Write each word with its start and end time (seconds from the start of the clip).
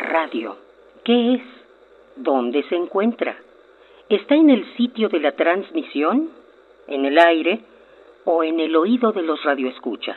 Radio, 0.00 0.56
¿qué 1.04 1.34
es? 1.34 1.42
¿Dónde 2.16 2.64
se 2.68 2.74
encuentra? 2.74 3.36
¿Está 4.08 4.34
en 4.34 4.48
el 4.50 4.64
sitio 4.76 5.10
de 5.10 5.20
la 5.20 5.32
transmisión? 5.32 6.30
¿En 6.88 7.04
el 7.04 7.18
aire? 7.18 7.60
¿O 8.24 8.42
en 8.42 8.60
el 8.60 8.74
oído 8.76 9.12
de 9.12 9.20
los 9.22 9.44
radioescuchas? 9.44 10.16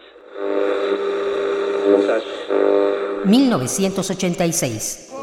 1986. 3.26 5.14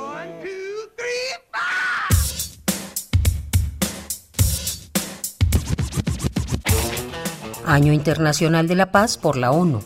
Año 7.65 7.93
Internacional 7.93 8.69
de 8.69 8.75
la 8.75 8.93
Paz 8.93 9.17
por 9.17 9.37
la 9.37 9.53
ONU. 9.53 9.81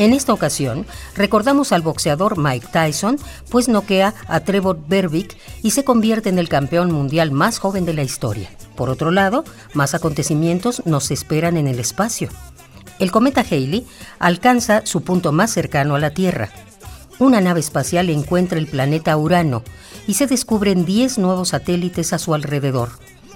En 0.00 0.14
esta 0.14 0.32
ocasión, 0.32 0.86
recordamos 1.14 1.72
al 1.72 1.82
boxeador 1.82 2.38
Mike 2.38 2.68
Tyson, 2.72 3.18
pues 3.50 3.68
noquea 3.68 4.14
a 4.28 4.40
Trevor 4.40 4.78
Berbick 4.88 5.36
y 5.62 5.72
se 5.72 5.84
convierte 5.84 6.30
en 6.30 6.38
el 6.38 6.48
campeón 6.48 6.90
mundial 6.90 7.32
más 7.32 7.58
joven 7.58 7.84
de 7.84 7.92
la 7.92 8.02
historia. 8.02 8.48
Por 8.76 8.88
otro 8.88 9.10
lado, 9.10 9.44
más 9.74 9.94
acontecimientos 9.94 10.86
nos 10.86 11.10
esperan 11.10 11.58
en 11.58 11.68
el 11.68 11.78
espacio. 11.78 12.30
El 12.98 13.10
cometa 13.10 13.42
Halley 13.42 13.86
alcanza 14.18 14.86
su 14.86 15.02
punto 15.02 15.32
más 15.32 15.50
cercano 15.50 15.96
a 15.96 15.98
la 15.98 16.12
Tierra. 16.12 16.48
Una 17.18 17.42
nave 17.42 17.60
espacial 17.60 18.08
encuentra 18.08 18.58
el 18.58 18.68
planeta 18.68 19.14
Urano 19.18 19.62
y 20.06 20.14
se 20.14 20.26
descubren 20.26 20.86
10 20.86 21.18
nuevos 21.18 21.50
satélites 21.50 22.14
a 22.14 22.18
su 22.18 22.32
alrededor. 22.32 22.88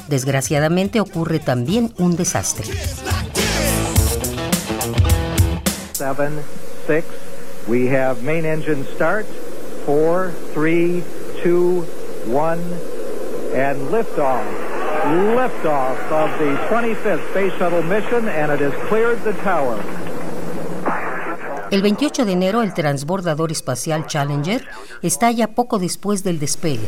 Desgraciadamente 0.09 1.03
ocurre 1.03 1.41
también 1.41 1.93
un 1.99 2.17
desastre. 2.17 2.65
7, 6.05 6.43
6, 6.87 7.07
we 7.67 7.87
have 7.87 8.23
main 8.23 8.45
engine 8.45 8.85
start, 8.95 9.25
4, 9.87 10.33
3, 10.53 11.03
2, 11.43 11.81
1, 12.27 12.59
and 13.55 13.89
liftoff. 13.89 14.45
liftoff 15.35 15.97
of 16.13 16.31
the 16.39 16.59
25th 16.69 17.27
Space 17.31 17.55
Shuttle 17.57 17.83
mission, 17.85 18.29
and 18.29 18.53
it 18.53 18.61
has 18.61 18.75
cleared 18.91 19.19
the 19.25 19.33
tower. 19.43 19.79
El 21.71 21.81
28 21.81 22.27
de 22.27 22.33
enero, 22.33 22.61
el 22.61 22.75
transbordador 22.75 23.51
espacial 23.51 24.07
Challenger 24.07 24.63
estalla 25.01 25.55
poco 25.55 25.79
después 25.79 26.23
del 26.23 26.39
despegue. 26.39 26.87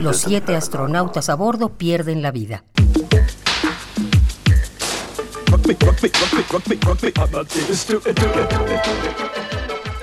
Los 0.00 0.18
siete 0.18 0.56
astronautas 0.56 1.28
a 1.30 1.34
bordo 1.34 1.70
pierden 1.70 2.20
la 2.20 2.30
vida. 2.30 2.64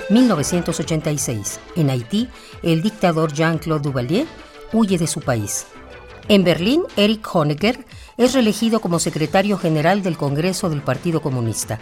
1986. 0.09 1.59
En 1.75 1.89
Haití, 1.89 2.29
el 2.61 2.81
dictador 2.81 3.33
Jean-Claude 3.33 3.81
Duvalier 3.81 4.27
huye 4.73 4.97
de 4.97 5.07
su 5.07 5.21
país. 5.21 5.65
En 6.27 6.43
Berlín, 6.43 6.83
Erich 6.95 7.25
Honecker 7.33 7.85
es 8.17 8.33
reelegido 8.33 8.79
como 8.79 8.99
secretario 8.99 9.57
general 9.57 10.03
del 10.03 10.17
Congreso 10.17 10.69
del 10.69 10.81
Partido 10.81 11.21
Comunista. 11.21 11.79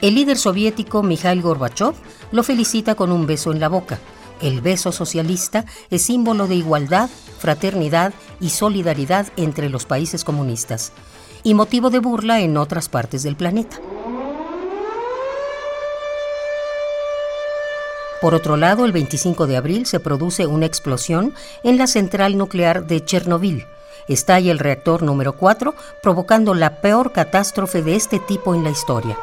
El 0.00 0.16
líder 0.16 0.36
soviético 0.38 1.02
Mikhail 1.02 1.42
Gorbachev 1.42 1.94
lo 2.32 2.42
felicita 2.42 2.94
con 2.96 3.12
un 3.12 3.26
beso 3.26 3.52
en 3.52 3.60
la 3.60 3.68
boca. 3.68 3.98
El 4.40 4.60
beso 4.60 4.90
socialista 4.90 5.64
es 5.90 6.02
símbolo 6.02 6.48
de 6.48 6.56
igualdad, 6.56 7.08
fraternidad 7.38 8.12
y 8.40 8.50
solidaridad 8.50 9.28
entre 9.36 9.68
los 9.68 9.86
países 9.86 10.24
comunistas 10.24 10.92
y 11.42 11.54
motivo 11.54 11.90
de 11.90 11.98
burla 11.98 12.40
en 12.40 12.56
otras 12.56 12.88
partes 12.88 13.22
del 13.22 13.36
planeta. 13.36 13.78
Por 18.20 18.34
otro 18.34 18.56
lado, 18.56 18.84
el 18.84 18.92
25 18.92 19.48
de 19.48 19.56
abril 19.56 19.84
se 19.86 19.98
produce 19.98 20.46
una 20.46 20.66
explosión 20.66 21.34
en 21.64 21.76
la 21.76 21.88
central 21.88 22.38
nuclear 22.38 22.86
de 22.86 23.04
Chernobyl. 23.04 23.64
Estalla 24.06 24.52
el 24.52 24.60
reactor 24.60 25.02
número 25.02 25.32
4, 25.36 25.74
provocando 26.02 26.54
la 26.54 26.80
peor 26.80 27.10
catástrofe 27.10 27.82
de 27.82 27.96
este 27.96 28.20
tipo 28.20 28.54
en 28.54 28.62
la 28.62 28.70
historia. 28.70 29.18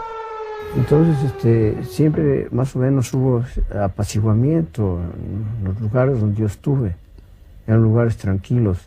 Entonces, 0.76 1.16
este, 1.24 1.84
siempre 1.86 2.48
más 2.52 2.76
o 2.76 2.80
menos 2.80 3.14
hubo 3.14 3.44
apaciguamiento 3.82 5.00
en 5.00 5.64
los 5.64 5.80
lugares 5.80 6.20
donde 6.20 6.42
yo 6.42 6.48
estuve. 6.48 6.96
Eran 7.68 7.82
lugares 7.82 8.18
tranquilos. 8.18 8.80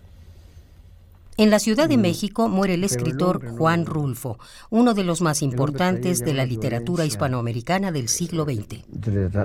En 1.39 1.51
la 1.51 1.59
Ciudad 1.59 1.89
de 1.89 1.97
México 1.97 2.49
muere 2.51 2.75
el 2.75 2.85
escritor 2.85 3.57
Juan 3.57 3.87
Rulfo, 3.87 4.39
uno 4.69 4.93
de 4.93 5.03
los 5.03 5.23
más 5.23 5.41
importantes 5.41 6.21
de 6.21 6.35
la 6.35 6.45
literatura 6.45 7.07
hispanoamericana 7.07 7.91
del 7.91 8.09
siglo 8.09 8.45
XX. 8.45 8.85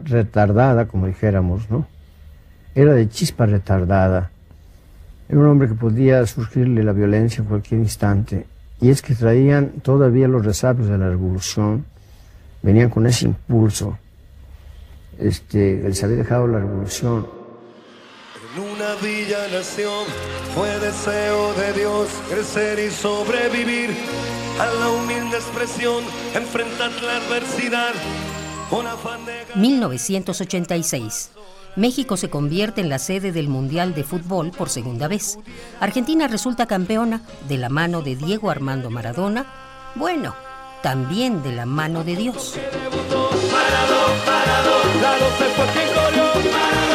Retardada, 0.04 0.88
como 0.90 1.08
dijéramos, 1.08 1.70
¿no? 1.70 1.88
Era 2.76 2.94
de 2.94 3.08
chispa 3.08 3.46
retardada. 3.46 4.32
Era 5.30 5.40
un 5.40 5.46
hombre 5.46 5.70
que 5.70 5.76
podía 5.76 6.26
surgirle 6.26 6.84
la 6.84 6.92
violencia 6.92 7.42
en 7.42 7.48
cualquier 7.48 7.80
instante. 7.80 8.46
Y 8.82 8.90
es 8.90 9.02
que 9.02 9.16
traían 9.16 9.80
todavía 9.82 10.28
los 10.28 10.46
resabios 10.46 10.90
de 10.90 10.98
la 10.98 11.08
revolución, 11.08 11.86
venían 12.64 12.90
con 12.90 13.08
ese 13.08 13.26
impulso. 13.28 13.98
Este, 15.18 15.82
les 15.82 16.04
había 16.04 16.18
dejado 16.18 16.48
la 16.48 16.60
revolución 16.60 17.37
en 18.58 18.64
una 18.64 18.96
villa 18.96 19.48
nación 19.52 20.06
fue 20.56 20.80
deseo 20.80 21.54
de 21.54 21.74
Dios 21.74 22.08
crecer 22.30 22.80
y 22.80 22.92
sobrevivir 22.92 23.96
a 24.60 24.66
la 24.66 24.90
humilde 24.90 25.38
expresión, 25.38 26.04
enfrentar 26.34 26.92
la 27.04 27.18
adversidad. 27.18 27.94
1986. 29.56 31.32
México 31.76 32.18
se 32.18 32.30
convierte 32.30 32.82
en 32.82 32.90
la 32.90 33.00
sede 33.00 33.32
del 33.32 33.48
Mundial 33.48 33.94
de 33.94 34.04
Fútbol 34.04 34.52
por 34.52 34.70
segunda 34.70 35.08
vez. 35.08 35.38
Argentina 35.80 36.28
resulta 36.28 36.66
campeona 36.66 37.22
de 37.48 37.58
la 37.58 37.70
mano 37.70 38.02
de 38.02 38.16
Diego 38.16 38.50
Armando 38.50 38.90
Maradona. 38.90 39.46
Bueno, 39.96 40.36
también 40.82 41.44
de 41.44 41.52
la 41.52 41.66
mano 41.66 42.04
de 42.04 42.16
Dios. 42.16 42.58
sangre 46.48 46.87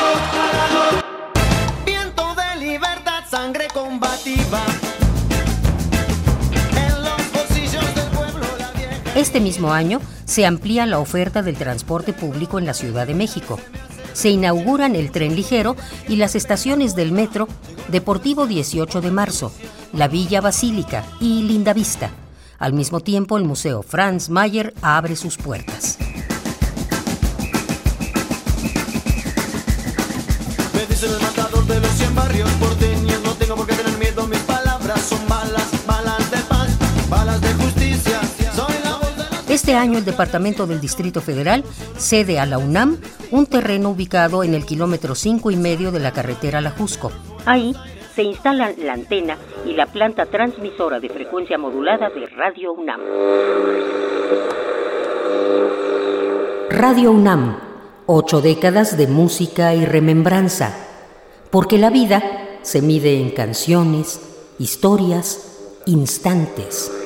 Este 9.15 9.41
mismo 9.41 9.73
año 9.73 10.01
se 10.25 10.47
amplía 10.47 10.87
la 10.87 10.99
oferta 10.99 11.43
del 11.43 11.57
transporte 11.57 12.13
público 12.13 12.59
en 12.59 12.67
la 12.67 12.75
Ciudad 12.75 13.07
de 13.07 13.15
México. 13.15 13.59
Se 14.13 14.31
inauguran 14.31 14.95
el 14.95 15.11
tren 15.11 15.37
ligero 15.37 15.77
y 16.09 16.17
las 16.17 16.35
estaciones 16.35 16.95
del 16.95 17.13
metro 17.13 17.49
Deportivo 17.89 18.47
18 18.47 19.01
de 19.01 19.11
marzo, 19.11 19.53
la 19.93 20.09
Villa 20.09 20.41
Basílica 20.41 21.05
y 21.21 21.43
Linda 21.43 21.73
Vista. 21.73 22.11
Al 22.59 22.73
mismo 22.73 23.01
tiempo, 23.01 23.39
el 23.39 23.45
Museo 23.45 23.83
Franz 23.83 24.29
Mayer 24.29 24.75
abre 24.83 25.17
sus 25.17 25.37
puertas. 25.37 25.99
Este 39.63 39.77
año 39.77 39.97
el 39.99 40.05
Departamento 40.05 40.67
del 40.67 40.81
Distrito 40.81 41.21
Federal 41.21 41.63
cede 41.97 42.41
a 42.41 42.47
la 42.47 42.59
UNAM 42.59 42.99
un 43.31 43.47
terreno 43.47 43.91
ubicado 43.91 44.43
en 44.43 44.55
el 44.55 44.67
kilómetro 44.67 45.15
5 45.15 45.53
y 45.53 45.57
medio 45.57 45.93
de 45.93 46.01
la 46.01 46.11
carretera 46.11 46.61
La 46.61 46.73
Jusco. 46.73 47.13
Ahí 47.47 47.73
se 48.13 48.25
instalan 48.25 48.75
la 48.79 48.95
antena 48.95 49.39
y 49.65 49.75
la 49.75 49.87
planta 49.87 50.27
transmisora 50.27 50.99
de 50.99 51.09
frecuencia 51.11 51.59
modulada 51.59 52.11
de 52.11 52.27
Radio 52.27 52.73
UNAM. 52.73 53.03
Radio 56.69 57.13
UNAM, 57.13 57.57
ocho 58.07 58.41
décadas 58.41 58.97
de 58.97 59.07
música 59.07 59.77
y 59.77 59.87
remembranza, 59.87 60.75
porque 61.53 61.79
la 61.79 61.91
vida 61.91 62.21
se 62.63 62.83
mide 62.83 63.21
en 63.21 63.31
canciones, 63.31 64.21
historias, 64.59 65.79
instantes. 65.87 67.02